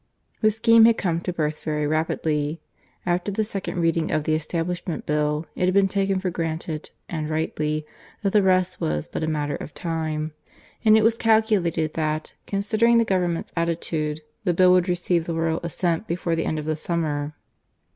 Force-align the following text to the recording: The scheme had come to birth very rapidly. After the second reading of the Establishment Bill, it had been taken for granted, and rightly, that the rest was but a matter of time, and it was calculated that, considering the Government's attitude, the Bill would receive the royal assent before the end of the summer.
The 0.39 0.49
scheme 0.49 0.85
had 0.85 0.97
come 0.97 1.21
to 1.21 1.31
birth 1.31 1.63
very 1.63 1.85
rapidly. 1.85 2.59
After 3.05 3.31
the 3.31 3.43
second 3.43 3.79
reading 3.79 4.09
of 4.09 4.23
the 4.23 4.33
Establishment 4.33 5.05
Bill, 5.05 5.45
it 5.55 5.65
had 5.65 5.75
been 5.75 5.87
taken 5.87 6.19
for 6.19 6.31
granted, 6.31 6.89
and 7.07 7.29
rightly, 7.29 7.85
that 8.23 8.33
the 8.33 8.41
rest 8.41 8.81
was 8.81 9.07
but 9.07 9.21
a 9.23 9.27
matter 9.27 9.53
of 9.55 9.75
time, 9.75 10.33
and 10.83 10.97
it 10.97 11.03
was 11.03 11.15
calculated 11.19 11.93
that, 11.93 12.33
considering 12.47 12.97
the 12.97 13.05
Government's 13.05 13.53
attitude, 13.55 14.21
the 14.43 14.55
Bill 14.55 14.71
would 14.71 14.89
receive 14.89 15.25
the 15.25 15.35
royal 15.35 15.59
assent 15.61 16.07
before 16.07 16.35
the 16.35 16.45
end 16.45 16.57
of 16.57 16.65
the 16.65 16.75
summer. 16.75 17.35